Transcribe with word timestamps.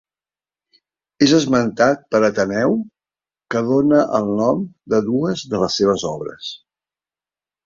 És 1.25 1.33
esmentat 1.39 2.01
per 2.15 2.21
Ateneu 2.29 2.73
que 3.55 3.61
dóna 3.69 4.01
el 4.21 4.33
nom 4.41 4.65
de 4.95 5.03
dues 5.11 5.45
de 5.53 5.61
les 5.67 5.79
seves 5.83 6.09
obres. 6.15 6.53